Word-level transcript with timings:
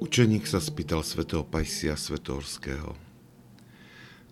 Učeník 0.00 0.48
sa 0.48 0.64
spýtal 0.64 1.04
svätého 1.04 1.44
Pajsia 1.44 1.92
Svetorského. 1.92 2.96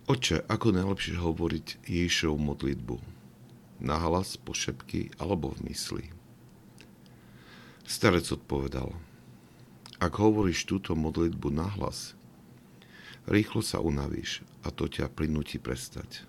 Oče, 0.09 0.41
ako 0.49 0.73
najlepšie 0.73 1.21
hovoriť 1.21 1.85
Ježišovu 1.85 2.41
modlitbu? 2.41 2.97
Nahlas, 3.85 4.41
po 4.41 4.57
šepky 4.57 5.13
alebo 5.21 5.53
v 5.53 5.69
mysli? 5.69 6.05
Starec 7.85 8.25
odpovedal. 8.33 8.97
Ak 10.01 10.17
hovoríš 10.17 10.65
túto 10.65 10.97
modlitbu 10.97 11.53
nahlas, 11.53 12.17
rýchlo 13.29 13.61
sa 13.61 13.85
unavíš 13.85 14.41
a 14.65 14.73
to 14.73 14.89
ťa 14.89 15.13
prinúti 15.13 15.61
prestať. 15.61 16.25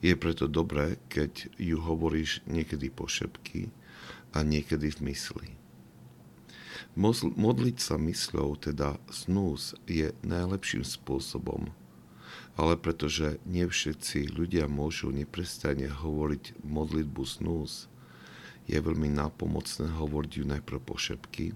Je 0.00 0.16
preto 0.16 0.48
dobré, 0.48 0.96
keď 1.12 1.52
ju 1.60 1.76
hovoríš 1.76 2.40
niekedy 2.48 2.88
po 2.88 3.04
šepky 3.04 3.68
a 4.32 4.40
niekedy 4.40 4.88
v 4.96 5.12
mysli. 5.12 5.60
Modliť 6.94 7.76
sa 7.80 7.98
mysľou, 7.98 8.60
teda 8.60 9.00
snúz, 9.10 9.74
je 9.90 10.14
najlepším 10.22 10.86
spôsobom, 10.86 11.74
ale 12.54 12.78
pretože 12.78 13.42
nie 13.48 13.66
všetci 13.66 14.30
ľudia 14.30 14.70
môžu 14.70 15.10
neprestajne 15.10 15.90
hovoriť 15.90 16.62
modlitbu 16.62 17.22
snúz, 17.26 17.90
je 18.64 18.78
veľmi 18.80 19.10
nápomocné 19.12 19.90
hovoriť 19.92 20.32
ju 20.40 20.44
najprv 20.48 20.78
po 20.80 20.96
šepky, 20.96 21.52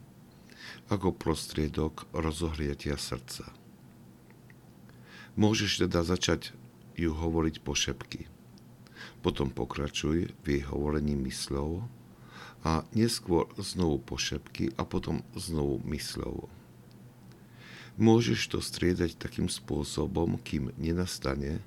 ako 0.92 1.14
prostriedok 1.14 2.04
rozohriatia 2.12 2.98
srdca. 3.00 3.48
Môžeš 5.38 5.86
teda 5.86 6.02
začať 6.02 6.52
ju 6.98 7.14
hovoriť 7.14 7.62
po 7.62 7.78
šepky. 7.78 8.26
Potom 9.22 9.54
pokračuj 9.54 10.34
v 10.42 10.46
jej 10.50 10.62
hovorení 10.66 11.14
mysľou 11.14 11.86
a 12.66 12.82
neskôr 12.94 13.46
znovu 13.58 14.02
pošepky 14.02 14.74
a 14.74 14.82
potom 14.82 15.22
znovu 15.38 15.82
mysľou. 15.86 16.50
Môžeš 17.98 18.54
to 18.54 18.58
striedať 18.62 19.18
takým 19.18 19.50
spôsobom, 19.50 20.38
kým 20.42 20.70
nenastane, 20.78 21.58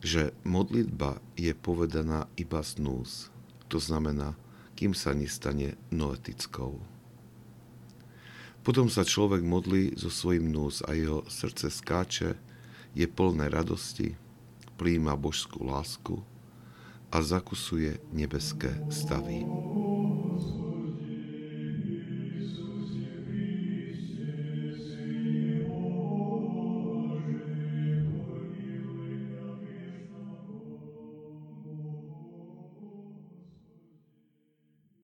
že 0.00 0.32
modlitba 0.42 1.20
je 1.36 1.52
povedaná 1.52 2.24
iba 2.40 2.64
núz, 2.80 3.28
to 3.68 3.76
znamená, 3.76 4.32
kým 4.74 4.96
sa 4.96 5.12
nestane 5.12 5.76
noetickou. 5.92 6.80
Potom 8.62 8.86
sa 8.86 9.02
človek 9.02 9.42
modlí 9.42 9.98
so 9.98 10.08
svojím 10.08 10.54
núz 10.54 10.86
a 10.86 10.94
jeho 10.94 11.26
srdce 11.26 11.68
skáče, 11.68 12.38
je 12.92 13.06
plné 13.08 13.48
radosti, 13.48 14.14
príjma 14.76 15.16
božskú 15.16 15.64
lásku 15.64 16.20
a 17.12 17.20
zakusuje 17.20 18.00
nebeské 18.12 18.72
stavy. 18.92 19.44